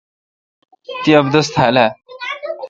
تی 1.01 1.11
ابدس 1.19 1.47
تھال 1.53 1.75
اہ؟ 1.83 1.87